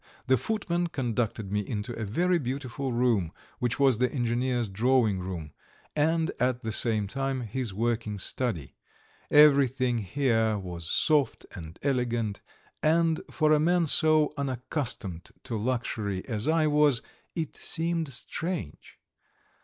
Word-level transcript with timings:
The 0.25 0.35
footman 0.35 0.87
conducted 0.87 1.51
me 1.51 1.59
into 1.59 1.93
a 1.93 2.05
very 2.05 2.39
beautiful 2.39 2.91
room, 2.91 3.31
which 3.59 3.79
was 3.79 3.99
the 3.99 4.11
engineer's 4.11 4.67
drawing 4.67 5.19
room, 5.19 5.51
and, 5.95 6.31
at 6.39 6.63
the 6.63 6.71
same 6.71 7.05
time, 7.07 7.41
his 7.41 7.71
working 7.71 8.17
study. 8.17 8.73
Everything 9.29 9.99
here 9.99 10.57
was 10.57 10.89
soft 10.89 11.45
and 11.53 11.77
elegant, 11.83 12.41
and, 12.81 13.21
for 13.29 13.51
a 13.53 13.59
man 13.59 13.85
so 13.85 14.33
unaccustomed 14.39 15.29
to 15.43 15.55
luxury 15.55 16.25
as 16.27 16.47
I 16.47 16.65
was, 16.65 17.03
it 17.35 17.55
seemed 17.55 18.07
strange. 18.11 18.97